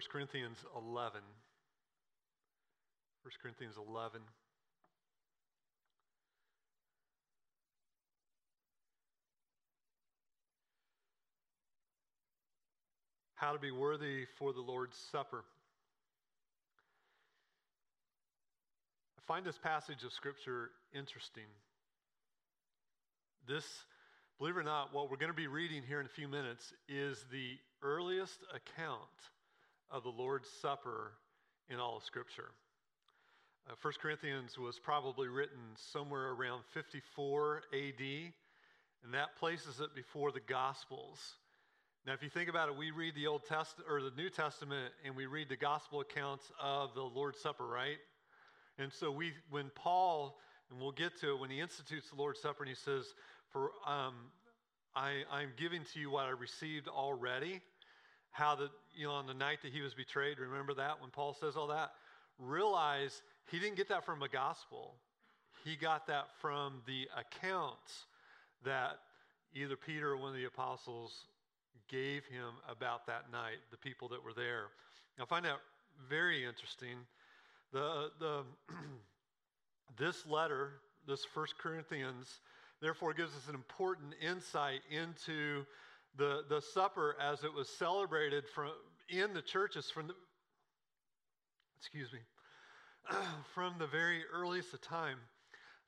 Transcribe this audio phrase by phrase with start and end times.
[0.00, 1.20] with 1 Corinthians 11.
[3.22, 4.20] 1 Corinthians 11.
[13.34, 15.44] How to be worthy for the Lord's Supper.
[19.18, 21.44] I find this passage of Scripture interesting.
[23.46, 23.66] This,
[24.38, 26.72] believe it or not, what we're going to be reading here in a few minutes
[26.88, 29.08] is the earliest account
[29.90, 31.12] of the Lord's Supper
[31.68, 32.50] in all of Scripture.
[33.68, 38.00] Uh, 1 Corinthians was probably written somewhere around 54 AD,
[39.04, 41.18] and that places it before the Gospels.
[42.06, 44.92] Now, if you think about it, we read the Old Testament or the New Testament,
[45.04, 47.98] and we read the Gospel accounts of the Lord's Supper, right?
[48.78, 50.38] And so we, when Paul,
[50.70, 53.04] and we'll get to it, when he institutes the Lord's Supper, and he says,
[53.52, 54.14] "For um,
[54.96, 57.60] I, I'm giving to you what I received already."
[58.30, 61.36] How that, you know, on the night that he was betrayed, remember that when Paul
[61.38, 61.92] says all that?
[62.38, 64.94] Realize he didn't get that from a gospel.
[65.64, 68.06] He got that from the accounts
[68.64, 68.98] that
[69.54, 71.26] either Peter or one of the apostles
[71.88, 74.66] gave him about that night, the people that were there.
[75.20, 75.58] I find that
[76.08, 76.96] very interesting.
[77.72, 78.42] The, the,
[79.98, 80.70] this letter,
[81.06, 82.40] this First Corinthians,
[82.80, 85.66] therefore gives us an important insight into
[86.16, 88.70] the, the supper as it was celebrated from,
[89.08, 90.14] in the churches from the,
[91.78, 92.18] excuse me,
[93.54, 95.18] from the very earliest of time.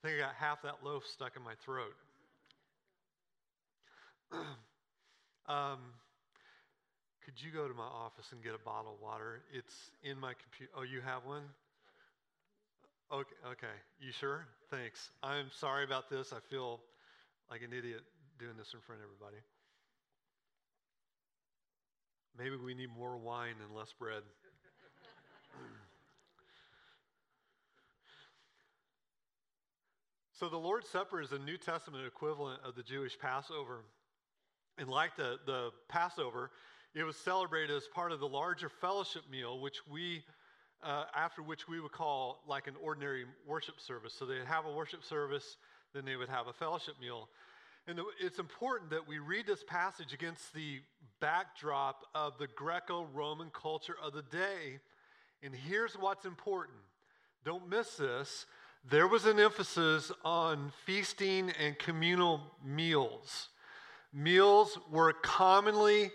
[0.02, 1.94] I think I got half that loaf stuck in my throat.
[5.48, 5.78] um,
[7.24, 9.42] could you go to my office and get a bottle of water?
[9.52, 10.72] It's in my computer.
[10.76, 11.42] Oh, you have one?
[13.12, 13.76] Okay, okay.
[14.00, 14.46] You sure?
[14.70, 15.10] Thanks.
[15.22, 16.32] I'm sorry about this.
[16.32, 16.80] I feel
[17.50, 18.00] like an idiot
[18.38, 19.42] doing this in front of everybody.
[22.38, 24.22] Maybe we need more wine and less bread.
[30.32, 33.84] so, the Lord's Supper is a New Testament equivalent of the Jewish Passover.
[34.78, 36.50] And like the, the Passover,
[36.94, 40.22] it was celebrated as part of the larger fellowship meal, which we,
[40.82, 44.14] uh, after which we would call like an ordinary worship service.
[44.18, 45.58] So they'd have a worship service,
[45.94, 47.28] then they would have a fellowship meal.
[47.88, 50.80] And it's important that we read this passage against the
[51.20, 54.78] backdrop of the Greco Roman culture of the day.
[55.42, 56.78] And here's what's important
[57.44, 58.46] don't miss this.
[58.88, 63.48] There was an emphasis on feasting and communal meals.
[64.12, 66.10] Meals were commonly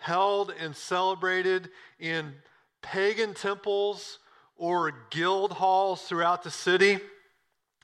[0.00, 1.68] held and celebrated
[1.98, 2.34] in
[2.80, 4.18] pagan temples
[4.56, 6.98] or guild halls throughout the city.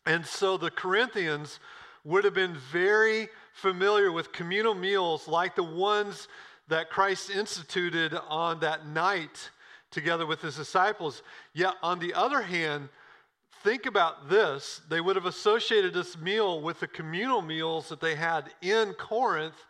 [0.07, 1.61] And so the Corinthians
[2.05, 6.29] would have been very familiar with communal meals like the ones
[6.69, 9.51] that Christ instituted on that night
[9.91, 11.23] together with his disciples.
[11.55, 12.89] Yet, on the other hand,
[13.65, 18.15] think about this they would have associated this meal with the communal meals that they
[18.15, 19.67] had in Corinth,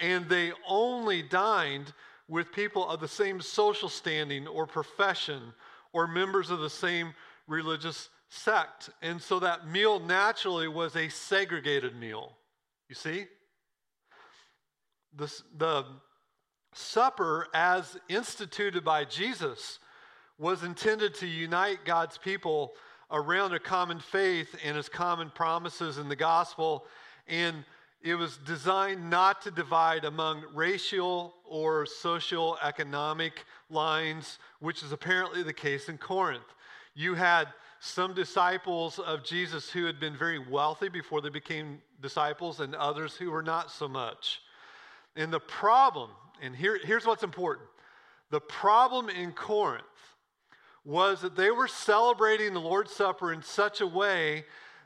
[0.00, 1.92] and they only dined
[2.28, 5.52] with people of the same social standing or profession
[5.92, 7.12] or members of the same
[7.46, 8.90] religious sect.
[9.02, 12.32] And so that meal naturally was a segregated meal.
[12.88, 13.26] You see?
[15.14, 15.84] The, the
[16.72, 19.80] supper, as instituted by Jesus,
[20.38, 22.72] was intended to unite God's people
[23.10, 26.86] around a common faith and his common promises in the gospel.
[27.26, 27.64] And
[28.02, 35.42] it was designed not to divide among racial or social economic lines, which is apparently
[35.42, 36.54] the case in Corinth.
[36.94, 37.48] You had
[37.80, 43.16] some disciples of Jesus who had been very wealthy before they became disciples, and others
[43.16, 44.42] who were not so much.
[45.16, 46.10] And the problem,
[46.42, 47.66] and here, here's what's important
[48.30, 49.84] the problem in Corinth
[50.84, 54.44] was that they were celebrating the Lord's Supper in such a way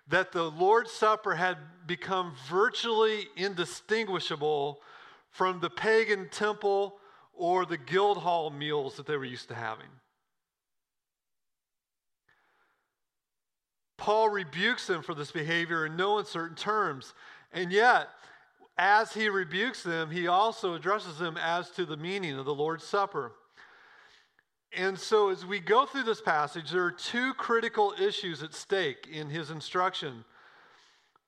[0.08, 4.80] that the Lord's Supper had become virtually indistinguishable
[5.30, 6.98] from the pagan temple
[7.32, 9.88] or the guild hall meals that they were used to having.
[13.96, 17.14] Paul rebukes them for this behavior in no uncertain terms.
[17.52, 18.08] And yet,
[18.76, 22.84] as he rebukes them, he also addresses them as to the meaning of the Lord's
[22.84, 23.32] Supper.
[24.76, 29.08] And so, as we go through this passage, there are two critical issues at stake
[29.10, 30.24] in his instruction.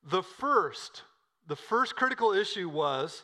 [0.02, 1.02] The first,
[1.46, 3.22] the first critical issue was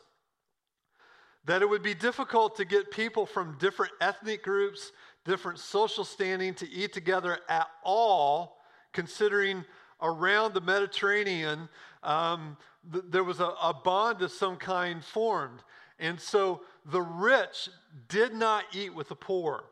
[1.45, 4.93] that it would be difficult to get people from different ethnic groups,
[5.25, 8.59] different social standing to eat together at all
[8.93, 9.65] considering
[10.01, 11.69] around the Mediterranean,
[12.03, 12.57] um,
[12.93, 15.63] th- there was a, a bond of some kind formed.
[15.99, 17.69] And so the rich
[18.09, 19.65] did not eat with the poor.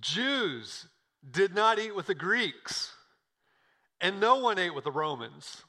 [0.00, 0.86] Jews
[1.30, 2.92] did not eat with the Greeks.
[4.00, 5.62] And no one ate with the Romans.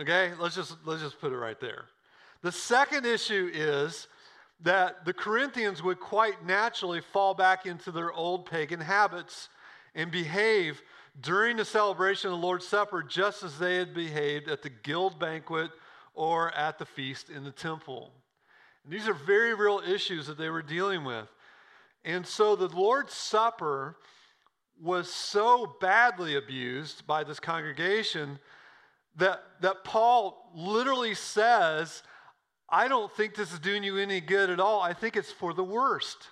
[0.00, 0.32] Okay?
[0.38, 1.86] Let's just let's just put it right there.
[2.42, 4.06] The second issue is
[4.60, 9.48] that the Corinthians would quite naturally fall back into their old pagan habits
[9.94, 10.82] and behave
[11.20, 15.18] during the celebration of the Lord's Supper just as they had behaved at the guild
[15.18, 15.70] banquet
[16.14, 18.12] or at the feast in the temple.
[18.84, 21.28] And these are very real issues that they were dealing with.
[22.04, 23.96] And so the Lord's Supper
[24.80, 28.38] was so badly abused by this congregation
[29.16, 32.02] that, that Paul literally says,
[32.68, 34.80] I don't think this is doing you any good at all.
[34.80, 36.28] I think it's for the worst.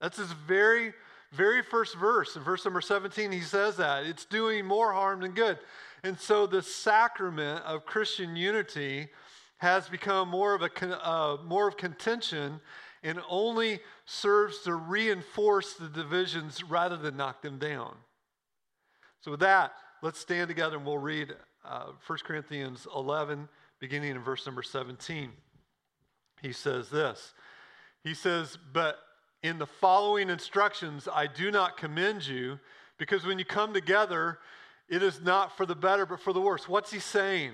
[0.00, 0.92] That's his very,
[1.32, 2.36] very first verse.
[2.36, 4.04] In verse number 17, he says that.
[4.04, 5.58] It's doing more harm than good.
[6.04, 9.08] And so the sacrament of Christian unity
[9.58, 12.60] has become more of a uh, more of contention
[13.04, 17.94] and only serves to reinforce the divisions rather than knock them down.
[19.20, 21.34] So with that, let's stand together and we'll read
[21.64, 23.48] uh, 1 Corinthians 11,
[23.80, 25.30] beginning in verse number 17
[26.42, 27.32] he says this.
[28.02, 28.98] He says, But
[29.42, 32.58] in the following instructions, I do not commend you,
[32.98, 34.38] because when you come together,
[34.88, 36.68] it is not for the better, but for the worse.
[36.68, 37.52] What's he saying?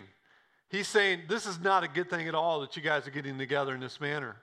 [0.69, 3.39] He's saying, This is not a good thing at all that you guys are getting
[3.39, 4.37] together in this manner.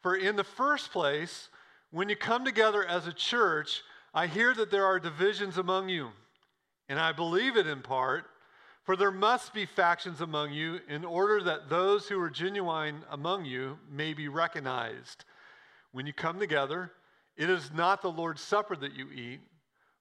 [0.00, 1.48] For in the first place,
[1.90, 6.10] when you come together as a church, I hear that there are divisions among you.
[6.88, 8.26] And I believe it in part
[8.84, 13.44] for there must be factions among you in order that those who are genuine among
[13.44, 15.24] you may be recognized.
[15.92, 16.90] When you come together,
[17.36, 19.40] it is not the Lord's Supper that you eat,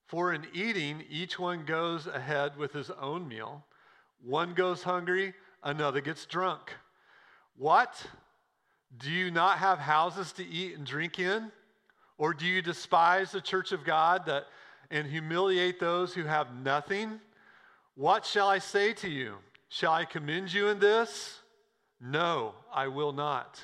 [0.08, 3.66] for in eating, each one goes ahead with his own meal.
[4.24, 5.34] One goes hungry,
[5.64, 6.74] another gets drunk.
[7.58, 8.06] What?
[8.98, 11.52] Do you not have houses to eat and drink in?
[12.18, 14.48] Or do you despise the church of God that,
[14.90, 17.20] and humiliate those who have nothing?
[17.96, 19.36] What shall I say to you?
[19.70, 21.40] Shall I commend you in this?
[22.02, 23.64] No, I will not.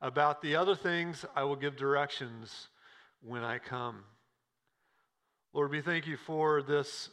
[0.00, 2.68] About the other things, I will give directions
[3.20, 4.04] when I come.
[5.52, 7.10] Lord, we thank you for this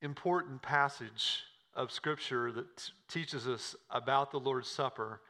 [0.00, 1.42] important passage
[1.74, 5.20] of Scripture that t- teaches us about the Lord's Supper,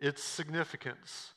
[0.00, 1.34] its significance,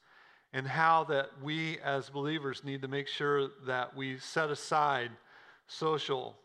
[0.54, 5.12] and how that we as believers need to make sure that we set aside
[5.68, 6.38] social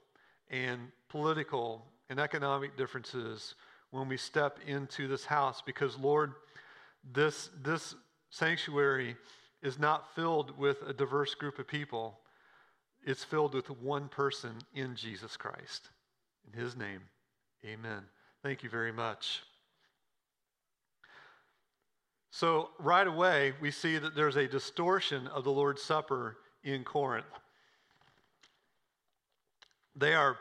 [0.50, 3.54] and political and economic differences
[3.92, 6.32] when we step into this house because, Lord,
[7.12, 7.94] this, this
[8.30, 9.16] sanctuary
[9.62, 12.18] is not filled with a diverse group of people.
[13.04, 15.90] It's filled with one person in Jesus Christ.
[16.46, 17.00] In his name,
[17.64, 18.02] amen.
[18.42, 19.42] Thank you very much.
[22.30, 27.26] So, right away, we see that there's a distortion of the Lord's Supper in Corinth.
[29.94, 30.36] They are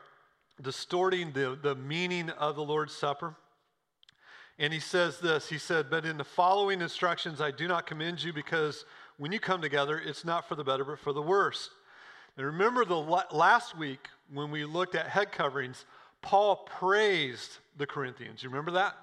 [0.61, 3.35] distorting the, the meaning of the Lord's Supper.
[4.59, 8.23] And he says this He said, But in the following instructions, I do not commend
[8.23, 8.85] you because
[9.17, 11.69] when you come together, it's not for the better, but for the worse.
[12.37, 15.85] And remember the last week when we looked at head coverings,
[16.21, 18.41] Paul praised the Corinthians.
[18.41, 18.95] You remember that?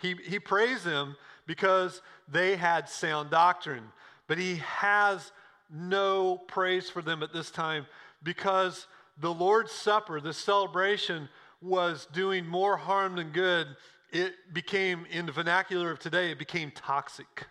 [0.00, 3.84] He, he praised them because they had sound doctrine.
[4.28, 5.32] But he has
[5.70, 7.86] no praise for them at this time
[8.22, 8.86] because
[9.20, 11.28] the Lord's Supper, the celebration,
[11.60, 13.66] was doing more harm than good.
[14.10, 17.46] It became, in the vernacular of today, it became toxic.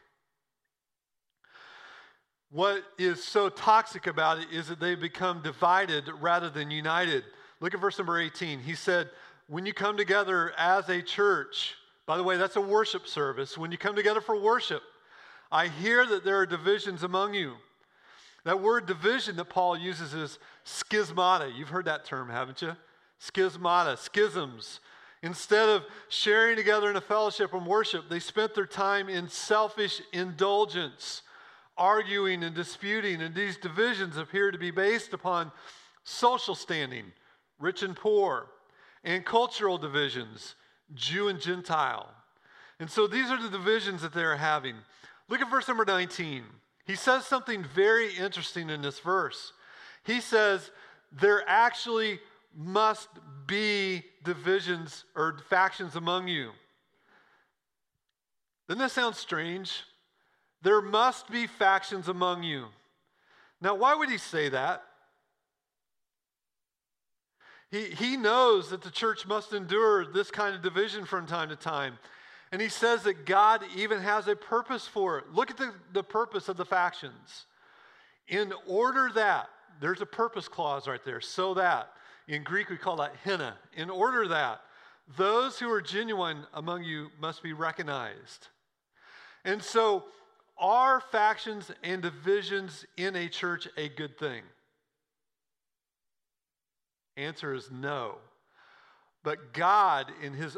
[2.49, 7.23] What is so toxic about it is that they become divided rather than united.
[7.59, 8.59] Look at verse number 18.
[8.59, 9.09] He said,
[9.47, 13.57] When you come together as a church, by the way, that's a worship service.
[13.57, 14.81] When you come together for worship,
[15.51, 17.55] I hear that there are divisions among you.
[18.45, 21.53] That word division that Paul uses is schismata.
[21.53, 22.77] You've heard that term, haven't you?
[23.21, 24.79] Schismata, schisms.
[25.23, 30.01] Instead of sharing together in a fellowship and worship, they spent their time in selfish
[30.13, 31.23] indulgence,
[31.75, 33.21] arguing and disputing.
[33.21, 35.51] And these divisions appear to be based upon
[36.03, 37.05] social standing,
[37.59, 38.47] rich and poor,
[39.03, 40.55] and cultural divisions,
[40.93, 42.09] Jew and Gentile.
[42.79, 44.75] And so these are the divisions that they're having.
[45.29, 46.43] Look at verse number 19.
[46.85, 49.51] He says something very interesting in this verse.
[50.05, 50.71] He says,
[51.11, 52.19] they're actually
[52.57, 53.07] must
[53.45, 56.49] be divisions or factions among you.
[58.67, 59.83] Doesn't that sound strange?
[60.63, 62.65] There must be factions among you.
[63.61, 64.83] Now, why would he say that?
[67.69, 71.55] He, he knows that the church must endure this kind of division from time to
[71.55, 71.99] time.
[72.51, 75.25] And he says that God even has a purpose for it.
[75.33, 77.45] Look at the, the purpose of the factions.
[78.27, 79.49] In order that,
[79.79, 81.91] there's a purpose clause right there, so that.
[82.27, 83.57] In Greek, we call that hina.
[83.75, 84.61] In order that,
[85.17, 88.47] those who are genuine among you must be recognized.
[89.45, 90.05] And so,
[90.57, 94.43] are factions and divisions in a church a good thing?
[97.15, 98.15] Answer is no.
[99.23, 100.57] But God, in His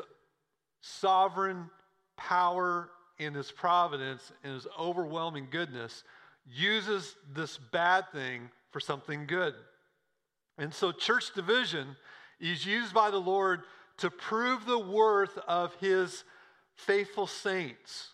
[0.81, 1.69] sovereign
[2.17, 6.03] power, in His providence, in His overwhelming goodness,
[6.47, 9.53] uses this bad thing for something good.
[10.59, 11.95] And so, church division
[12.39, 13.61] is used by the Lord
[13.97, 16.25] to prove the worth of His
[16.75, 18.09] faithful saints.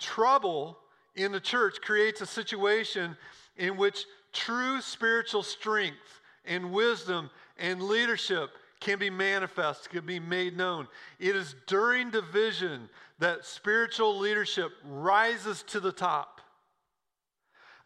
[0.00, 0.78] Trouble
[1.14, 3.16] in the church creates a situation
[3.56, 10.56] in which true spiritual strength and wisdom and leadership can be manifest, can be made
[10.56, 10.88] known.
[11.18, 12.88] It is during division
[13.20, 16.40] that spiritual leadership rises to the top.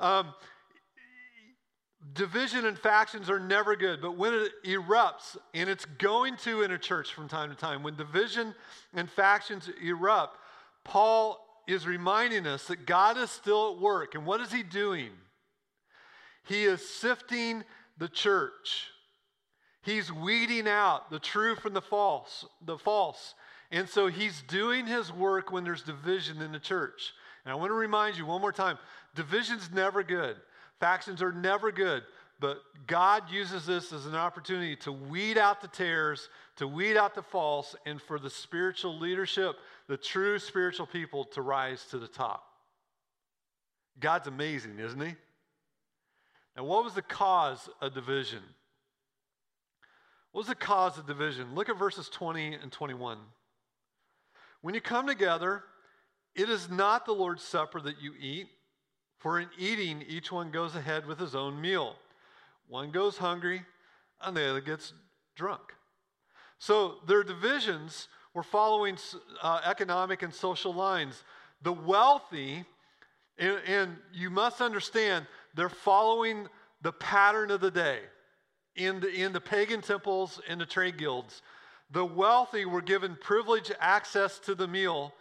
[0.00, 0.35] Um,
[2.14, 6.73] division and factions are never good, but when it erupts, and it's going to in
[6.73, 8.54] a church from time to time, when division
[8.95, 10.38] and factions erupt,
[10.85, 14.14] Paul is reminding us that God is still at work.
[14.14, 15.11] And what is he doing?
[16.47, 17.64] He is sifting
[17.99, 18.88] the church.
[19.83, 23.35] He's weeding out the true from the false, the false.
[23.71, 27.12] And so he's doing his work when there's division in the church.
[27.45, 28.78] And I want to remind you one more time
[29.14, 30.37] division's never good,
[30.80, 32.02] factions are never good.
[32.40, 37.14] But God uses this as an opportunity to weed out the tares, to weed out
[37.14, 39.56] the false, and for the spiritual leadership,
[39.88, 42.42] the true spiritual people, to rise to the top.
[44.00, 45.14] God's amazing, isn't He?
[46.56, 48.42] Now, what was the cause of division?
[50.32, 51.54] What was the cause of division?
[51.54, 53.18] Look at verses 20 and 21.
[54.62, 55.64] When you come together,
[56.34, 58.49] it is not the Lord's Supper that you eat,
[59.21, 61.97] for in eating, each one goes ahead with his own meal.
[62.69, 63.62] One goes hungry,
[64.23, 64.93] and the other gets
[65.37, 65.61] drunk.
[66.59, 68.97] So their divisions were following
[69.43, 71.23] uh, economic and social lines.
[71.62, 72.65] The wealthy,
[73.39, 76.49] and, and you must understand, they're following
[76.81, 78.00] the pattern of the day
[78.77, 81.43] in the, in the pagan temples and the trade guilds.
[81.91, 85.12] The wealthy were given privileged access to the meal,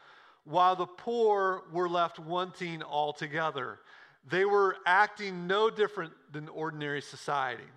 [0.50, 3.77] while the poor were left wanting altogether.
[4.27, 7.70] They were acting no different than ordinary society.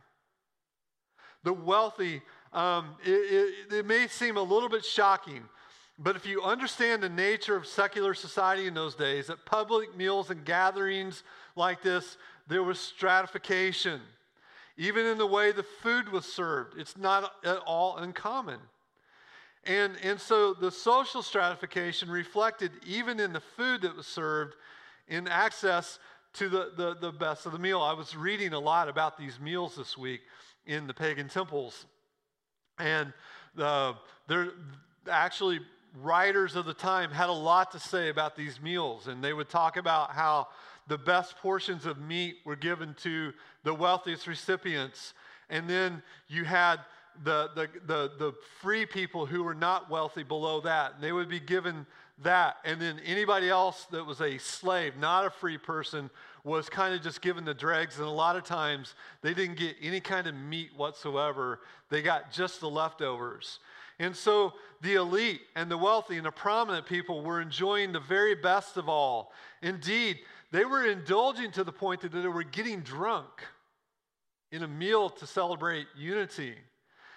[1.45, 5.43] The wealthy, um, it, it, it may seem a little bit shocking,
[5.99, 10.31] but if you understand the nature of secular society in those days, at public meals
[10.31, 11.25] and gatherings
[11.55, 12.17] like this,
[12.49, 14.01] there was stratification.
[14.79, 18.61] Even in the way the food was served, it's not at all uncommon.
[19.65, 24.55] And, and so the social stratification reflected even in the food that was served
[25.07, 25.99] in access
[26.35, 27.81] to the, the, the best of the meal.
[27.81, 30.23] I was reading a lot about these meals this week
[30.67, 31.87] in the pagan temples.
[32.79, 33.13] And
[33.59, 33.95] uh,
[34.27, 34.49] there
[35.11, 35.61] actually
[36.01, 39.49] writers of the time had a lot to say about these meals, and they would
[39.49, 40.49] talk about how
[40.89, 45.15] the best portions of meat were given to the wealthiest recipients.
[45.51, 46.81] And then you had
[47.25, 51.29] the, the, the, the free people who were not wealthy below that, and they would
[51.29, 51.87] be given
[52.23, 52.57] that.
[52.65, 56.11] And then anybody else that was a slave, not a free person,
[56.45, 57.99] was kind of just given the dregs.
[57.99, 62.33] And a lot of times they didn't get any kind of meat whatsoever, they got
[62.33, 63.59] just the leftovers.
[63.99, 68.35] And so the elite and the wealthy and the prominent people were enjoying the very
[68.35, 69.33] best of all.
[69.63, 70.19] Indeed,
[70.51, 73.29] they were indulging to the point that they were getting drunk
[74.51, 76.55] in a meal to celebrate unity.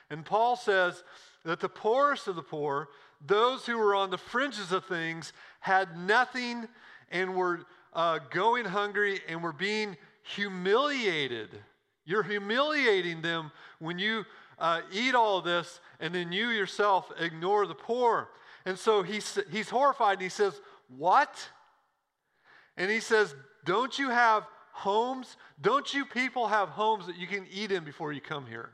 [0.10, 1.04] And Paul says
[1.44, 2.90] that the poorest of the poor,
[3.26, 6.68] those who were on the fringes of things, had nothing
[7.12, 7.62] and were
[7.94, 11.50] uh, going hungry and were being humiliated.
[12.06, 14.26] You're humiliating them when you
[14.60, 18.30] uh, eat all this and then you yourself ignore the poor.
[18.66, 20.60] And so he's, he's horrified and he says,
[20.96, 21.50] What?
[22.78, 23.36] And he says,
[23.66, 25.38] Don't you have homes?
[25.62, 28.72] Don't you people have homes that you can eat in before you come here?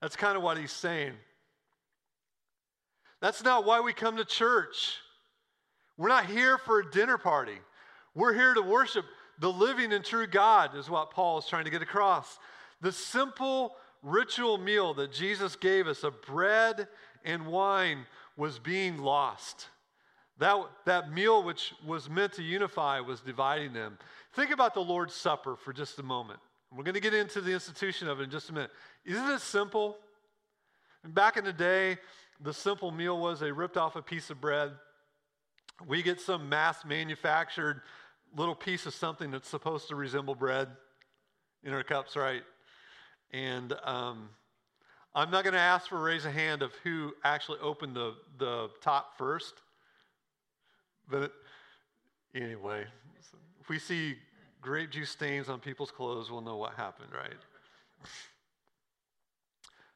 [0.00, 1.12] That's kind of what he's saying.
[3.20, 4.96] That's not why we come to church.
[5.98, 7.58] We're not here for a dinner party.
[8.14, 9.04] We're here to worship
[9.38, 12.38] the living and true God, is what Paul is trying to get across.
[12.80, 16.88] The simple ritual meal that Jesus gave us of bread
[17.24, 19.68] and wine was being lost.
[20.38, 23.98] That, that meal, which was meant to unify, was dividing them.
[24.34, 26.40] Think about the Lord's Supper for just a moment.
[26.74, 28.70] We're going to get into the institution of it in just a minute.
[29.04, 29.96] Isn't it simple?
[31.04, 31.98] Back in the day,
[32.40, 34.72] the simple meal was they ripped off a piece of bread.
[35.86, 37.82] We get some mass manufactured
[38.36, 40.68] little piece of something that's supposed to resemble bread
[41.64, 42.42] in our cups, right?
[43.32, 44.28] And um,
[45.14, 48.14] I'm not going to ask for a raise of hand of who actually opened the,
[48.38, 49.54] the top first.
[51.08, 51.32] But
[52.34, 52.84] anyway,
[53.68, 54.16] we see
[54.60, 57.38] grape juice stains on people's clothes, we'll know what happened, right?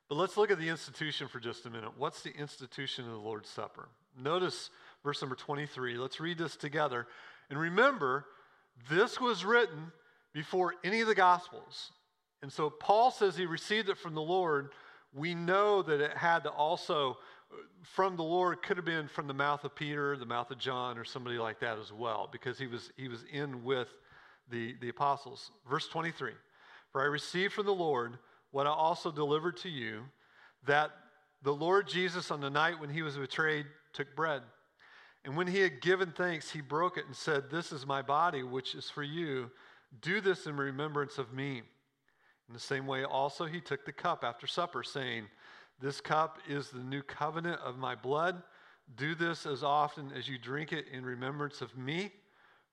[0.08, 1.92] But let's look at the institution for just a minute.
[1.96, 3.88] What's the institution of the Lord's Supper?
[4.20, 4.70] Notice
[5.02, 5.96] verse number 23.
[5.96, 7.06] Let's read this together.
[7.50, 8.26] And remember,
[8.90, 9.92] this was written
[10.32, 11.92] before any of the Gospels.
[12.42, 14.70] And so Paul says he received it from the Lord.
[15.14, 17.18] We know that it had to also,
[17.82, 20.98] from the Lord, could have been from the mouth of Peter, the mouth of John,
[20.98, 23.88] or somebody like that as well, because he was, he was in with
[24.50, 25.50] the, the apostles.
[25.68, 26.32] Verse 23
[26.92, 28.18] For I received from the Lord
[28.50, 30.02] what I also delivered to you
[30.66, 30.90] that
[31.42, 34.42] the Lord Jesus, on the night when he was betrayed, took bread.
[35.24, 38.42] And when he had given thanks, he broke it and said, This is my body,
[38.42, 39.50] which is for you.
[40.00, 41.62] Do this in remembrance of me.
[42.48, 45.24] In the same way, also, he took the cup after supper, saying,
[45.80, 48.42] This cup is the new covenant of my blood.
[48.96, 52.12] Do this as often as you drink it in remembrance of me.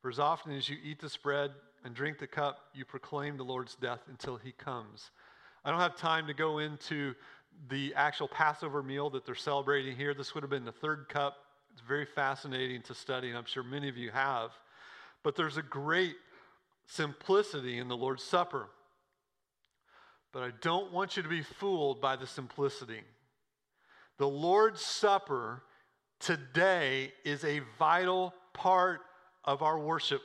[0.02, 1.52] For as often as you eat this bread
[1.86, 5.12] and drink the cup, you proclaim the Lord's death until he comes.
[5.64, 7.14] I don't have time to go into
[7.70, 10.16] the actual Passover meal that they're celebrating here.
[10.16, 11.38] This would have been the third cup.
[11.72, 14.52] It's very fascinating to study, and I'm sure many of you have.
[15.24, 16.16] But there's a great
[16.88, 18.70] simplicity in the Lord's Supper.
[20.34, 23.02] But I don't want you to be fooled by the simplicity.
[24.18, 25.62] The Lord's Supper
[26.20, 29.02] today is a vital part
[29.44, 30.22] of our worship.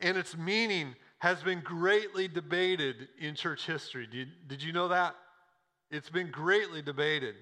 [0.00, 4.06] And its meaning has been greatly debated in church history.
[4.06, 5.14] Did, did you know that?
[5.90, 7.34] It's been greatly debated.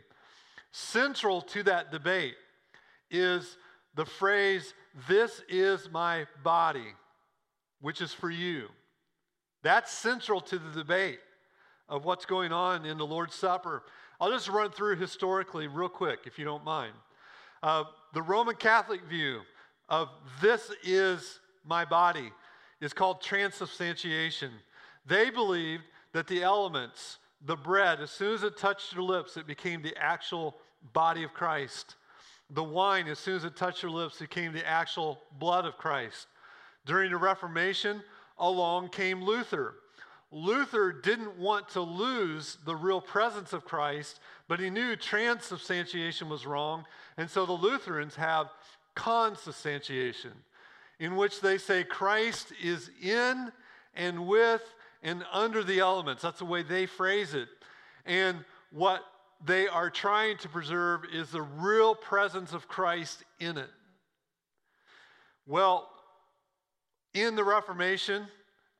[0.72, 2.35] Central to that debate
[3.11, 3.57] is
[3.94, 4.74] the phrase,
[5.09, 6.94] This is my body,
[7.81, 8.68] which is for you.
[9.62, 11.20] That's central to the debate
[11.88, 13.83] of what's going on in the Lord's Supper.
[14.20, 16.92] I'll just run through historically, real quick, if you don't mind.
[17.62, 19.40] Uh, the Roman Catholic view
[19.88, 20.09] of
[20.40, 22.33] this is my body
[22.81, 24.53] is called transubstantiation.
[25.07, 29.46] They believed that the elements, the bread, as soon as it touched your lips, it
[29.46, 30.57] became the actual
[30.92, 31.96] body of Christ.
[32.51, 36.29] The wine, as soon as it touched your lips, became the actual blood of Christ.
[36.87, 38.03] During the Reformation,
[38.38, 39.74] along came Luther.
[40.31, 46.46] Luther didn't want to lose the real presence of Christ, but he knew transubstantiation was
[46.46, 46.85] wrong.
[47.16, 48.48] And so the Lutherans have
[48.99, 50.33] consubstantiation,
[50.99, 53.53] in which they say Christ is in
[53.95, 54.63] and with
[55.05, 56.23] and under the elements.
[56.23, 57.49] That's the way they phrase it.
[58.05, 59.05] And what
[59.45, 63.71] they are trying to preserve is the real presence of Christ in it.
[65.47, 65.89] Well,
[67.15, 68.27] in the Reformation,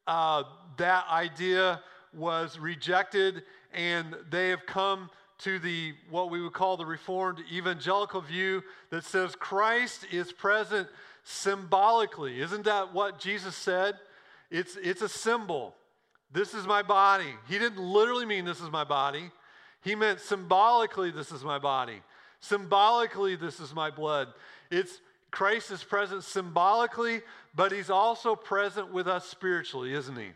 [0.09, 0.43] uh,
[0.79, 1.81] that idea
[2.13, 8.21] was rejected, and they have come to the what we would call the reformed evangelical
[8.21, 10.89] view that says Christ is present
[11.23, 12.41] symbolically.
[12.41, 13.95] Isn't that what Jesus said?
[14.51, 15.75] It's, it's a symbol.
[16.33, 17.35] this is my body.
[17.49, 19.31] He didn't literally mean this is my body,
[19.83, 22.03] he meant symbolically, this is my body.
[22.41, 24.29] Symbolically, this is my blood.
[24.71, 27.23] It's Christ is present symbolically,
[27.55, 30.31] but he's also present with us spiritually, isn't he?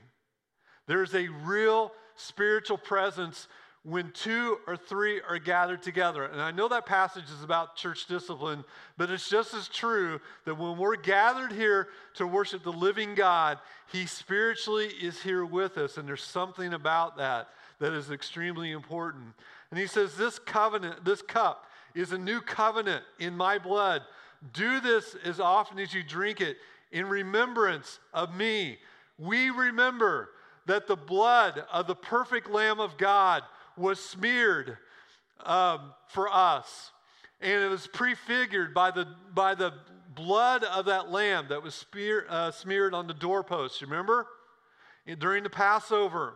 [0.86, 3.48] There's a real spiritual presence
[3.84, 6.24] when two or three are gathered together.
[6.24, 8.64] And I know that passage is about church discipline,
[8.96, 13.58] but it's just as true that when we're gathered here to worship the living God,
[13.90, 15.96] He spiritually is here with us.
[15.96, 17.48] And there's something about that
[17.80, 19.24] that is extremely important.
[19.70, 24.02] And He says, This covenant, this cup, is a new covenant in my blood.
[24.52, 26.56] Do this as often as you drink it
[26.92, 28.78] in remembrance of me.
[29.18, 30.30] We remember
[30.66, 33.42] that the blood of the perfect Lamb of God
[33.76, 34.76] was smeared
[35.44, 36.90] um, for us.
[37.40, 39.72] And it was prefigured by the, by the
[40.14, 44.26] blood of that lamb that was spear, uh, smeared on the doorposts, remember?
[45.18, 46.34] During the Passover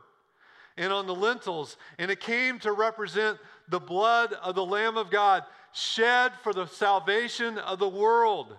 [0.76, 1.76] and on the lintels.
[1.98, 6.66] And it came to represent the blood of the Lamb of God shed for the
[6.66, 8.56] salvation of the world.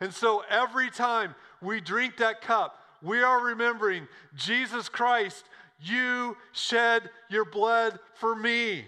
[0.00, 5.44] And so every time we drink that cup, we are remembering Jesus Christ
[5.82, 8.84] you shed your blood for me.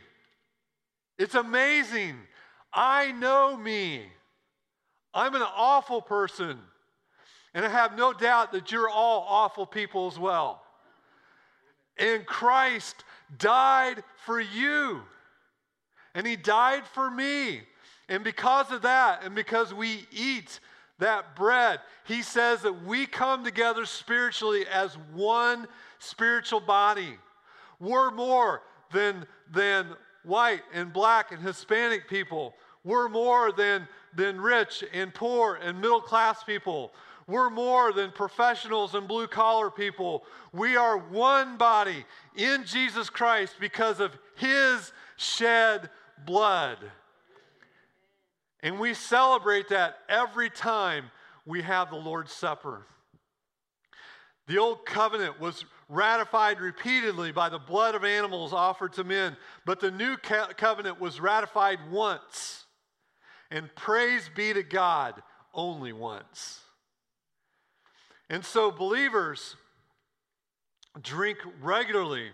[1.19, 2.17] It's amazing.
[2.73, 4.03] I know me.
[5.13, 6.59] I'm an awful person.
[7.55, 10.63] And I have no doubt that you're all awful people as well.
[11.97, 12.97] And Christ
[13.39, 15.03] died for you.
[16.15, 17.63] And he died for me.
[18.09, 20.61] And because of that, and because we eat
[20.99, 25.67] that bread, he says that we come together spiritually as one
[25.99, 27.17] spiritual body.
[27.81, 29.89] We're more than, than
[30.23, 32.55] white and black and Hispanic people.
[32.85, 36.93] We're more than, than rich and poor and middle class people.
[37.27, 40.25] We're more than professionals and blue collar people.
[40.53, 42.05] We are one body
[42.37, 45.89] in Jesus Christ because of his shed
[46.27, 46.79] blood.
[48.65, 51.11] And we celebrate that every time
[51.45, 52.87] we have the Lord's Supper.
[54.47, 59.81] The old covenant was ratified repeatedly by the blood of animals offered to men, but
[59.81, 62.65] the new co- covenant was ratified once.
[63.51, 65.23] And praise be to God,
[65.53, 66.61] only once.
[68.31, 69.57] And so believers
[71.03, 72.31] drink regularly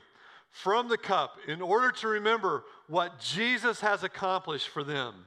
[0.51, 5.27] from the cup in order to remember what Jesus has accomplished for them.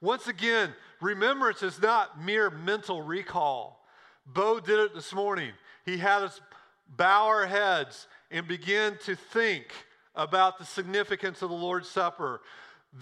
[0.00, 3.84] Once again, remembrance is not mere mental recall.
[4.26, 5.52] Bo did it this morning.
[5.84, 6.40] He had us
[6.88, 9.72] bow our heads and begin to think
[10.14, 12.40] about the significance of the Lord's Supper.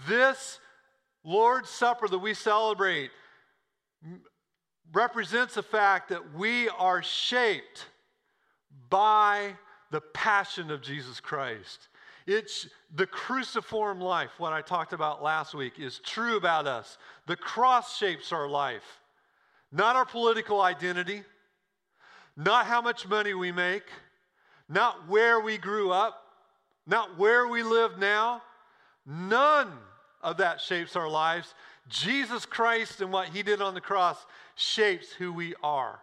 [0.07, 0.59] This
[1.23, 3.11] Lord's Supper that we celebrate
[4.91, 7.85] represents the fact that we are shaped
[8.89, 9.55] by
[9.91, 11.87] the passion of Jesus Christ.
[12.29, 16.97] It's the cruciform life, what I talked about last week, is true about us.
[17.25, 18.99] The cross shapes our life,
[19.71, 21.23] not our political identity
[22.39, 23.83] not how much money we make,
[24.69, 26.23] not where we grew up,
[26.87, 28.41] not where we live now.
[29.05, 29.71] None
[30.21, 31.53] of that shapes our lives.
[31.89, 35.99] Jesus Christ and what he did on the cross shapes who we are.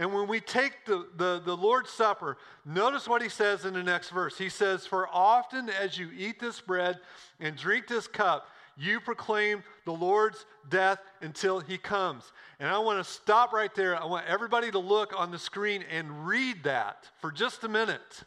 [0.00, 3.82] And when we take the, the, the, Lord's Supper, notice what he says in the
[3.82, 4.38] next verse.
[4.38, 6.98] He says, For often as you eat this bread
[7.38, 8.46] and drink this cup,
[8.78, 12.24] you proclaim the Lord's death until he comes.
[12.58, 13.94] And I want to stop right there.
[13.94, 18.24] I want everybody to look on the screen and read that for just a minute.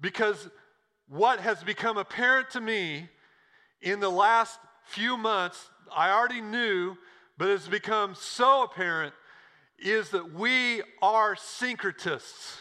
[0.00, 0.50] Because
[1.08, 3.08] what has become apparent to me
[3.82, 6.96] in the last few months, I already knew,
[7.38, 9.14] but has become so apparent,
[9.80, 12.56] is that we are syncretists.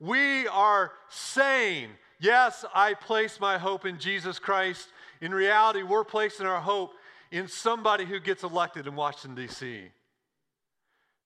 [0.00, 1.90] We are saying
[2.24, 4.88] Yes, I place my hope in Jesus Christ.
[5.20, 6.92] In reality, we're placing our hope
[7.30, 9.90] in somebody who gets elected in Washington, D.C.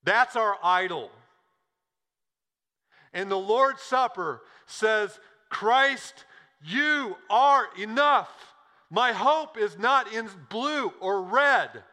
[0.02, 1.10] That's our idol.
[3.12, 5.18] And the Lord's Supper says,
[5.50, 6.24] Christ,
[6.64, 8.30] you are enough.
[8.90, 11.84] My hope is not in blue or red,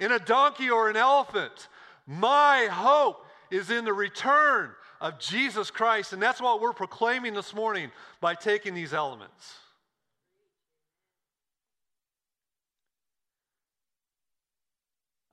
[0.00, 1.68] in a donkey or an elephant.
[2.10, 6.12] My hope is in the return of Jesus Christ.
[6.12, 9.54] And that's what we're proclaiming this morning by taking these elements.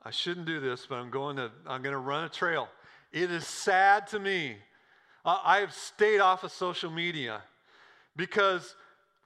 [0.06, 2.70] I shouldn't do this, but I'm going to I'm going to run a trail.
[3.12, 4.58] It is sad to me.
[5.26, 7.42] I have stayed off of social media
[8.16, 8.76] because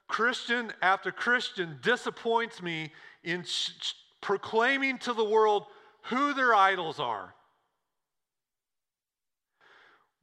[0.08, 5.66] Christian after Christian disappoints me in sh- proclaiming to the world
[6.04, 7.34] who their idols are.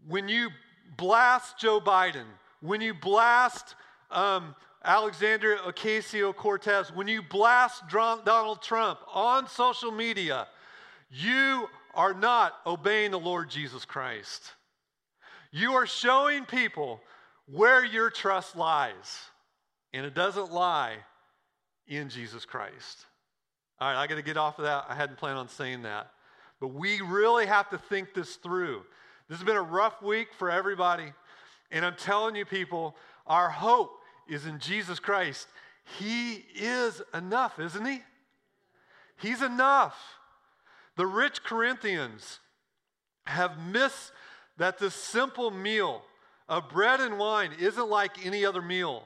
[0.07, 0.49] When you
[0.97, 2.25] blast Joe Biden,
[2.61, 3.75] when you blast
[4.11, 10.47] um, Alexandria Ocasio Cortez, when you blast Donald Trump on social media,
[11.09, 14.53] you are not obeying the Lord Jesus Christ.
[15.51, 17.01] You are showing people
[17.47, 19.19] where your trust lies,
[19.93, 20.97] and it doesn't lie
[21.87, 23.05] in Jesus Christ.
[23.79, 24.85] All right, I got to get off of that.
[24.87, 26.11] I hadn't planned on saying that.
[26.59, 28.83] But we really have to think this through.
[29.29, 31.13] This has been a rough week for everybody.
[31.71, 32.95] And I'm telling you, people,
[33.27, 33.91] our hope
[34.27, 35.47] is in Jesus Christ.
[35.99, 38.01] He is enough, isn't he?
[39.17, 39.95] He's enough.
[40.95, 42.39] The rich Corinthians
[43.25, 44.11] have missed
[44.57, 46.01] that this simple meal
[46.47, 49.03] of bread and wine isn't like any other meal.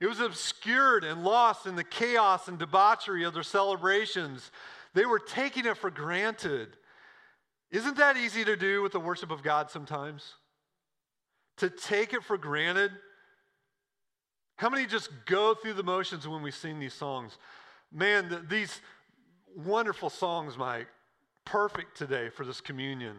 [0.00, 4.50] It was obscured and lost in the chaos and debauchery of their celebrations.
[4.94, 6.76] They were taking it for granted.
[7.70, 10.34] Isn't that easy to do with the worship of God sometimes?
[11.58, 12.90] To take it for granted?
[14.56, 17.38] How many just go through the motions when we sing these songs?
[17.92, 18.80] Man, th- these
[19.56, 20.88] wonderful songs, Mike,
[21.44, 23.16] perfect today for this communion.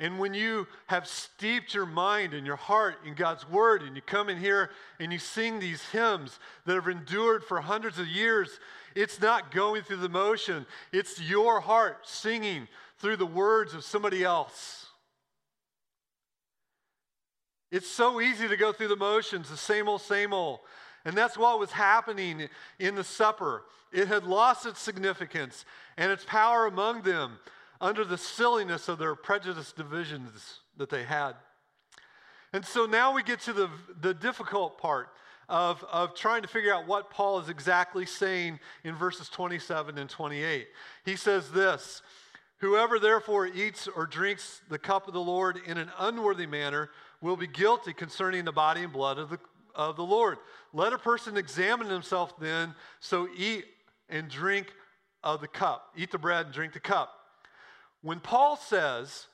[0.00, 4.00] And when you have steeped your mind and your heart in God's word, and you
[4.00, 8.58] come in here and you sing these hymns that have endured for hundreds of years,
[8.96, 10.64] it's not going through the motion.
[10.90, 12.66] It's your heart singing
[13.00, 14.86] through the words of somebody else.
[17.70, 20.60] It's so easy to go through the motions, the same old, same old.
[21.04, 23.64] And that's what was happening in the supper.
[23.92, 25.64] It had lost its significance
[25.96, 27.38] and its power among them
[27.80, 31.34] under the silliness of their prejudice divisions that they had.
[32.52, 35.08] And so now we get to the, the difficult part
[35.48, 40.10] of, of trying to figure out what Paul is exactly saying in verses 27 and
[40.10, 40.68] 28.
[41.04, 42.02] He says this
[42.60, 46.90] Whoever therefore eats or drinks the cup of the Lord in an unworthy manner
[47.22, 49.38] will be guilty concerning the body and blood of the,
[49.74, 50.36] of the Lord.
[50.74, 53.64] Let a person examine himself then, so eat
[54.10, 54.74] and drink
[55.24, 55.92] of the cup.
[55.96, 57.14] Eat the bread and drink the cup.
[58.02, 59.26] When Paul says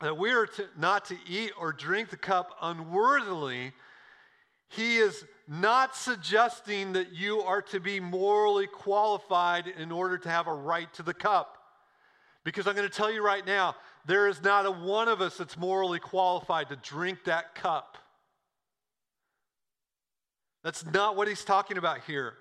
[0.00, 3.72] that we are to, not to eat or drink the cup unworthily,
[4.68, 10.46] he is not suggesting that you are to be morally qualified in order to have
[10.46, 11.58] a right to the cup.
[12.44, 13.76] Because I'm going to tell you right now,
[14.06, 17.98] there is not a one of us that's morally qualified to drink that cup.
[20.62, 22.34] That's not what he's talking about here.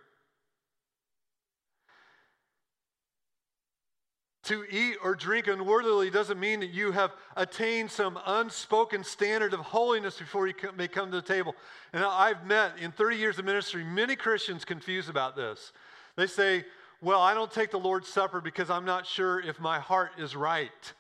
[4.44, 9.60] To eat or drink unworthily doesn't mean that you have attained some unspoken standard of
[9.60, 11.56] holiness before you may come to the table.
[11.94, 15.72] And I've met in 30 years of ministry many Christians confused about this.
[16.16, 16.66] They say,
[17.02, 20.36] Well, I don't take the Lord's Supper because I'm not sure if my heart is
[20.36, 20.94] right.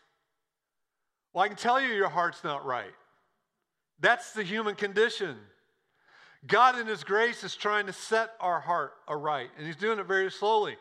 [1.33, 2.93] Well, I can tell you your heart's not right.
[3.99, 5.35] That's the human condition.
[6.47, 10.07] God, in His grace, is trying to set our heart aright, and He's doing it
[10.07, 10.77] very slowly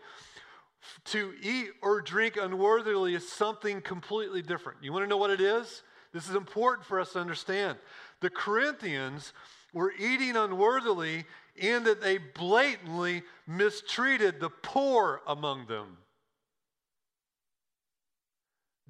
[1.06, 4.78] to eat or drink unworthily is something completely different.
[4.82, 5.82] You want to know what it is?
[6.12, 7.78] This is important for us to understand.
[8.20, 9.32] The Corinthians
[9.72, 11.26] were eating unworthily
[11.58, 15.98] in that they blatantly mistreated the poor among them,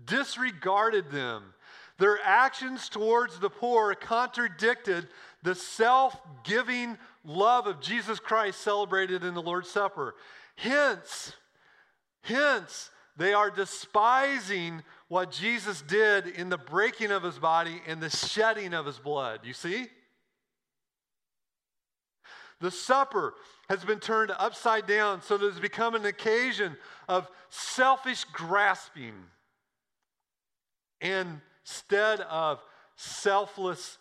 [0.04, 1.54] disregarded them.
[1.98, 5.08] Their actions towards the poor contradicted
[5.42, 10.14] the self giving love of Jesus Christ celebrated in the Lord's Supper.
[10.54, 11.32] Hence,
[12.22, 18.10] Hence, they are despising what Jesus did in the breaking of his body and the
[18.10, 19.40] shedding of his blood.
[19.44, 19.86] You see?
[22.60, 23.34] The supper
[23.68, 26.76] has been turned upside down so that it's become an occasion
[27.08, 29.14] of selfish grasping
[31.00, 32.60] instead of
[32.96, 33.98] selfless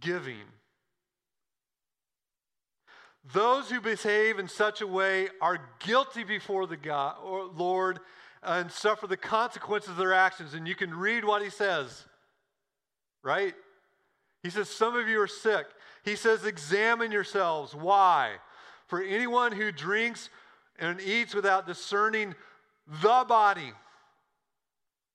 [0.00, 0.44] giving.
[3.32, 8.00] Those who behave in such a way are guilty before the God, or Lord
[8.42, 10.54] and suffer the consequences of their actions.
[10.54, 12.04] And you can read what he says,
[13.22, 13.54] right?
[14.42, 15.66] He says, Some of you are sick.
[16.04, 17.74] He says, Examine yourselves.
[17.74, 18.32] Why?
[18.86, 20.30] For anyone who drinks
[20.78, 22.34] and eats without discerning
[23.02, 23.72] the body,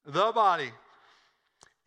[0.05, 0.71] the body,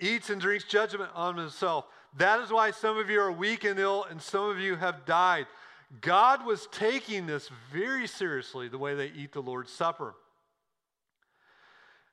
[0.00, 1.86] eats and drinks judgment on himself.
[2.16, 5.04] That is why some of you are weak and ill, and some of you have
[5.04, 5.46] died.
[6.00, 10.14] God was taking this very seriously the way they eat the Lord's Supper.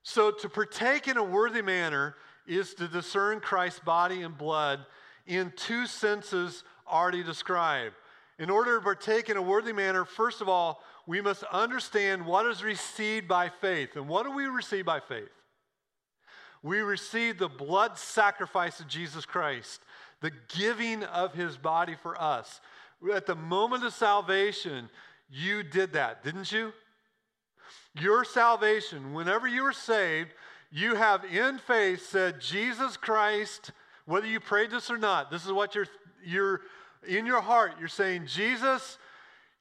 [0.03, 2.15] So, to partake in a worthy manner
[2.45, 4.85] is to discern Christ's body and blood
[5.25, 6.63] in two senses
[6.93, 7.95] already described.
[8.39, 12.45] In order to partake in a worthy manner, first of all, we must understand what
[12.45, 13.95] is received by faith.
[13.95, 15.29] And what do we receive by faith?
[16.62, 19.82] We receive the blood sacrifice of Jesus Christ,
[20.21, 22.62] the giving of his body for us.
[23.13, 24.89] At the moment of salvation,
[25.29, 26.71] you did that, didn't you?
[27.99, 30.29] Your salvation, whenever you were saved,
[30.71, 33.71] you have in faith said, Jesus Christ,
[34.06, 35.88] whether you prayed this or not, this is what you're,
[36.25, 36.62] you're
[37.07, 38.97] in your heart, you're saying, Jesus,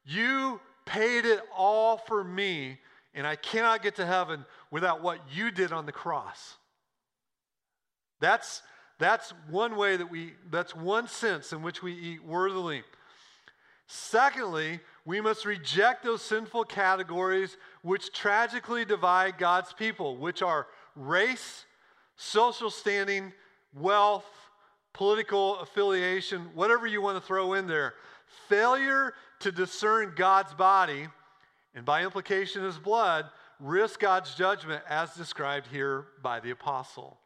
[0.05, 2.79] you paid it all for me,
[3.13, 6.55] and I cannot get to heaven without what you did on the cross.
[8.19, 8.61] That's,
[8.99, 12.83] that's one way that we, that's one sense in which we eat worthily.
[13.87, 21.65] Secondly, we must reject those sinful categories which tragically divide God's people, which are race,
[22.15, 23.33] social standing,
[23.75, 24.25] wealth,
[24.93, 27.95] political affiliation, whatever you want to throw in there.
[28.47, 31.07] Failure to discern God's body,
[31.75, 33.25] and by implication his blood,
[33.59, 37.17] risk God's judgment as described here by the apostle.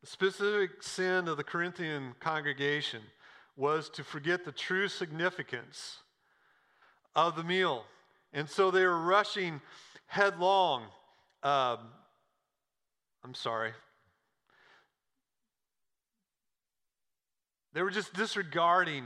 [0.00, 3.02] The specific sin of the Corinthian congregation
[3.56, 5.98] was to forget the true significance
[7.14, 7.84] of the meal.
[8.32, 9.60] And so they were rushing
[10.06, 10.84] headlong.
[11.42, 11.78] Um,
[13.24, 13.72] I'm sorry.
[17.74, 19.04] They were just disregarding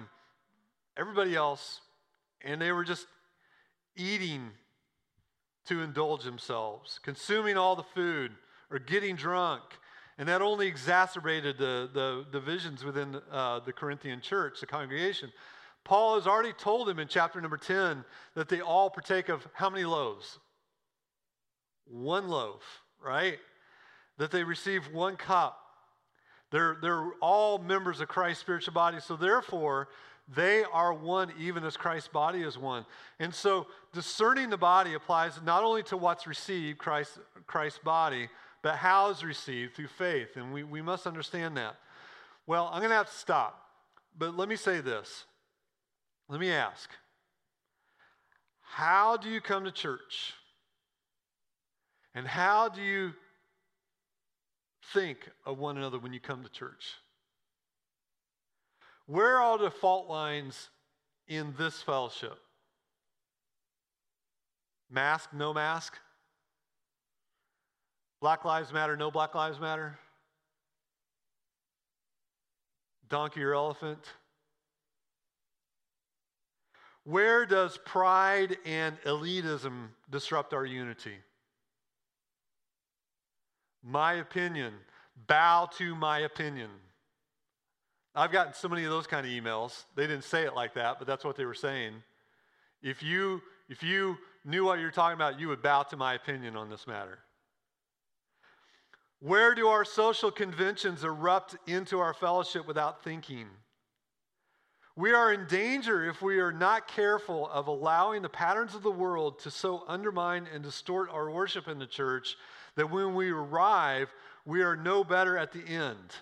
[0.96, 1.80] everybody else,
[2.42, 3.06] and they were just
[3.94, 4.50] eating
[5.66, 8.32] to indulge themselves, consuming all the food,
[8.70, 9.62] or getting drunk
[10.18, 15.30] and that only exacerbated the, the divisions within uh, the Corinthian church, the congregation.
[15.84, 19.68] Paul has already told them in chapter number 10 that they all partake of how
[19.68, 20.38] many loaves?
[21.86, 22.62] One loaf,
[23.02, 23.38] right?
[24.18, 25.60] That they receive one cup.
[26.50, 28.98] They're, they're all members of Christ's spiritual body.
[29.00, 29.88] So therefore,
[30.34, 32.84] they are one even as Christ's body is one.
[33.18, 38.28] And so discerning the body applies not only to what's received, Christ, Christ's body,
[38.62, 40.36] but how is received through faith.
[40.36, 41.76] And we, we must understand that.
[42.46, 43.62] Well, I'm going to have to stop.
[44.18, 45.24] But let me say this.
[46.28, 46.90] Let me ask
[48.62, 50.34] How do you come to church?
[52.14, 53.12] And how do you
[54.92, 56.94] think of one another when you come to church?
[59.06, 60.68] Where are the fault lines
[61.28, 62.38] in this fellowship?
[64.90, 65.94] Mask, no mask?
[68.20, 69.98] Black Lives Matter, no Black Lives Matter?
[73.08, 74.04] Donkey or elephant?
[77.04, 81.14] Where does pride and elitism disrupt our unity?
[83.86, 84.74] My opinion.
[85.28, 86.70] Bow to my opinion.
[88.14, 89.84] I've gotten so many of those kind of emails.
[89.94, 91.94] They didn't say it like that, but that's what they were saying.
[92.82, 96.56] If you if you knew what you're talking about, you would bow to my opinion
[96.56, 97.18] on this matter.
[99.20, 103.46] Where do our social conventions erupt into our fellowship without thinking?
[104.94, 108.90] We are in danger if we are not careful of allowing the patterns of the
[108.90, 112.36] world to so undermine and distort our worship in the church
[112.76, 114.12] that when we arrive,
[114.44, 116.14] we are no better at the end.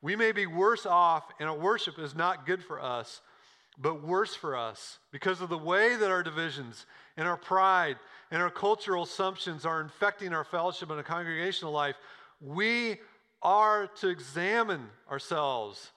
[0.00, 3.20] We may be worse off, and our worship is not good for us,
[3.78, 7.96] but worse for us because of the way that our divisions and our pride
[8.30, 11.96] and our cultural assumptions are infecting our fellowship and our congregational life,
[12.40, 12.98] we
[13.42, 15.90] are to examine ourselves.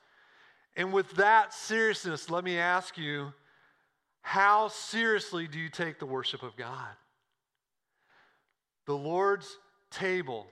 [0.76, 3.34] And with that seriousness, let me ask you
[4.22, 6.90] how seriously do you take the worship of God?
[8.92, 9.58] The Lord's
[9.90, 10.48] table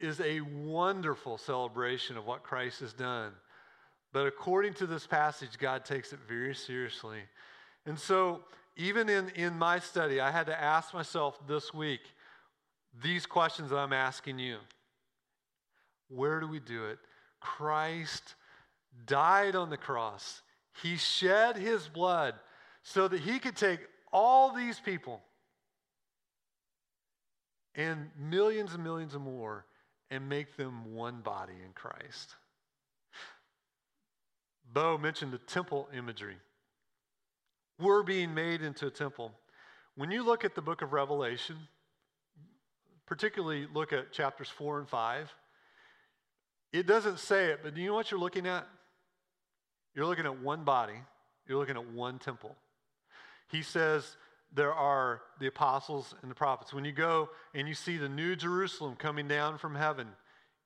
[0.00, 3.32] is a wonderful celebration of what Christ has done.
[4.12, 7.20] But according to this passage, God takes it very seriously.
[7.86, 8.42] And so
[8.76, 12.02] even in, in my study, I had to ask myself this week
[13.02, 14.58] these questions that I'm asking you.
[16.10, 16.98] Where do we do it?
[17.40, 18.34] Christ
[19.06, 20.42] died on the cross.
[20.82, 22.34] He shed his blood
[22.82, 23.80] so that he could take
[24.12, 25.22] all these people
[27.74, 29.64] and millions and millions and more
[30.10, 32.34] and make them one body in Christ.
[34.72, 36.36] Bo mentioned the temple imagery.
[37.78, 39.32] We're being made into a temple.
[39.96, 41.56] When you look at the book of Revelation,
[43.06, 45.34] particularly look at chapters 4 and 5,
[46.72, 48.66] it doesn't say it, but do you know what you're looking at?
[49.94, 51.00] You're looking at one body,
[51.48, 52.54] you're looking at one temple.
[53.50, 54.16] He says
[54.52, 56.72] there are the apostles and the prophets.
[56.72, 60.08] When you go and you see the new Jerusalem coming down from heaven,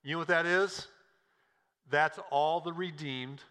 [0.03, 0.89] you know what that is?
[1.91, 3.43] That's all the redeemed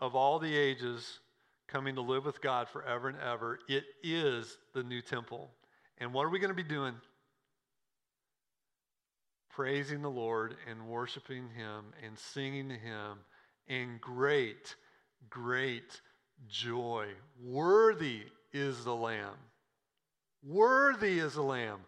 [0.00, 1.20] of all the ages
[1.68, 3.58] coming to live with God forever and ever.
[3.68, 5.50] It is the new temple.
[5.98, 6.94] And what are we going to be doing?
[9.50, 13.18] Praising the Lord and worshiping Him and singing to Him
[13.68, 14.74] in great,
[15.30, 16.00] great
[16.48, 17.08] joy.
[17.42, 18.24] Worthy
[18.54, 19.34] is the Lamb.
[20.42, 21.80] Worthy is the Lamb.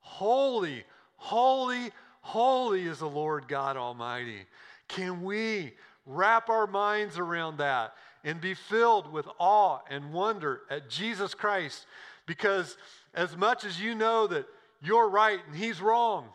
[0.00, 0.84] Holy,
[1.16, 1.90] holy,
[2.20, 4.46] holy is the Lord God Almighty.
[4.88, 5.72] Can we
[6.04, 11.86] wrap our minds around that and be filled with awe and wonder at Jesus Christ?
[12.26, 12.76] Because
[13.14, 14.46] as much as you know that
[14.80, 16.26] you're right and he's wrong,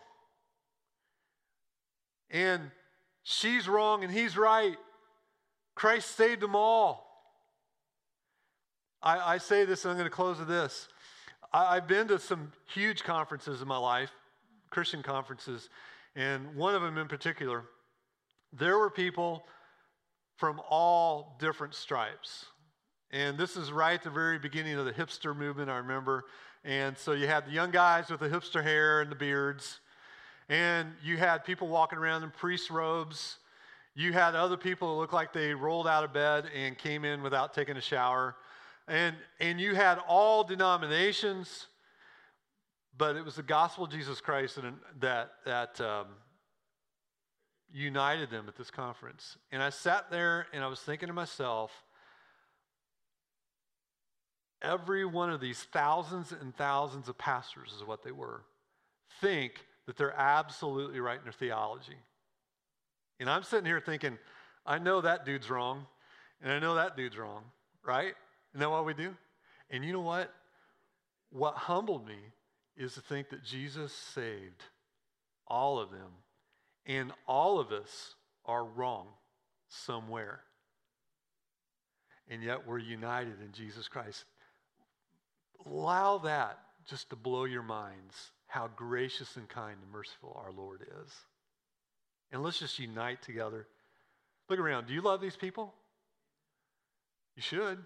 [2.29, 2.71] and
[3.23, 4.77] she's wrong and he's right,
[5.75, 7.06] Christ saved them all.
[9.07, 10.89] I, I say this, and I'm going to close with this.
[11.53, 14.11] I, I've been to some huge conferences in my life,
[14.69, 15.69] Christian conferences,
[16.17, 17.63] and one of them in particular,
[18.51, 19.45] there were people
[20.35, 22.47] from all different stripes.
[23.09, 26.25] And this is right at the very beginning of the hipster movement, I remember.
[26.65, 29.79] And so you had the young guys with the hipster hair and the beards,
[30.49, 33.37] and you had people walking around in priest robes.
[33.95, 37.23] You had other people that looked like they rolled out of bed and came in
[37.23, 38.35] without taking a shower.
[38.87, 41.67] And, and you had all denominations,
[42.97, 44.57] but it was the gospel of Jesus Christ
[45.01, 46.07] that, that um,
[47.71, 49.37] united them at this conference.
[49.51, 51.71] And I sat there and I was thinking to myself,
[54.61, 58.41] every one of these thousands and thousands of pastors is what they were,
[59.21, 61.97] think that they're absolutely right in their theology.
[63.19, 64.17] And I'm sitting here thinking,
[64.65, 65.85] I know that dude's wrong,
[66.41, 67.43] and I know that dude's wrong,
[67.83, 68.13] right?
[68.53, 69.15] Isn't that what we do?
[69.69, 70.33] And you know what?
[71.29, 72.17] What humbled me
[72.75, 74.63] is to think that Jesus saved
[75.47, 76.11] all of them,
[76.85, 79.07] and all of us are wrong
[79.69, 80.41] somewhere.
[82.29, 84.25] And yet we're united in Jesus Christ.
[85.65, 90.81] Allow that just to blow your minds how gracious and kind and merciful our Lord
[91.03, 91.11] is.
[92.31, 93.67] And let's just unite together.
[94.49, 94.87] Look around.
[94.87, 95.73] Do you love these people?
[97.35, 97.79] You should.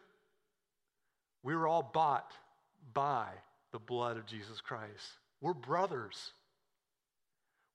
[1.43, 2.31] We were all bought
[2.93, 3.27] by
[3.71, 5.17] the blood of Jesus Christ.
[5.39, 6.33] We're brothers.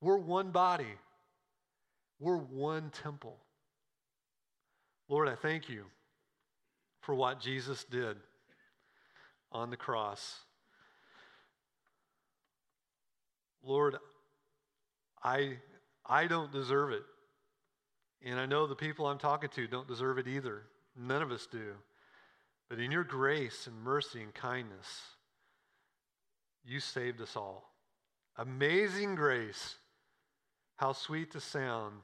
[0.01, 0.95] We're one body.
[2.21, 3.37] We're one temple.
[5.09, 5.85] Lord, I thank you
[7.01, 8.17] for what Jesus did
[9.53, 10.41] on the cross.
[13.63, 13.97] Lord,
[15.23, 15.59] I,
[16.05, 17.03] I don't deserve it.
[18.25, 20.63] And I know the people I'm talking to don't deserve it either.
[20.97, 21.75] None of us do.
[22.69, 25.03] But in your grace and mercy and kindness,
[26.65, 27.73] you saved us all.
[28.37, 29.77] Amazing grace.
[30.77, 31.95] How sweet the sound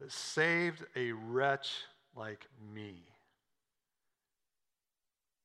[0.00, 1.84] that saved a wretch
[2.16, 3.04] like me.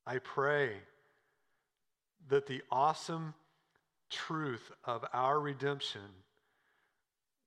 [0.07, 0.71] I pray
[2.29, 3.33] that the awesome
[4.09, 6.01] truth of our redemption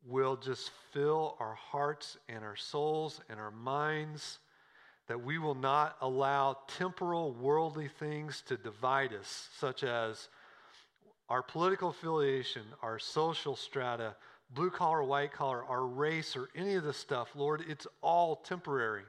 [0.07, 4.39] will just fill our hearts and our souls and our minds
[5.09, 10.29] that we will not allow temporal, worldly things to divide us, such as
[11.31, 14.15] our political affiliation, our social strata,
[14.51, 17.31] blue collar, white collar, our race, or any of this stuff.
[17.35, 19.05] Lord, it's all temporary.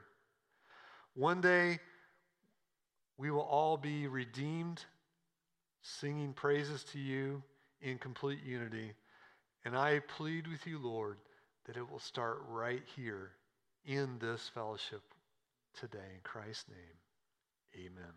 [1.14, 1.78] One day,
[3.18, 4.82] we will all be redeemed,
[5.82, 7.42] singing praises to you
[7.82, 8.92] in complete unity.
[9.66, 11.18] And I plead with you, Lord,
[11.66, 13.32] that it will start right here
[13.84, 15.02] in this fellowship
[15.78, 15.98] today.
[16.14, 16.98] In Christ's name,
[17.86, 18.14] amen.